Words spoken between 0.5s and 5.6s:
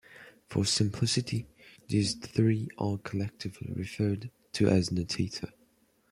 simplicity these three are collectively referred to as Notator.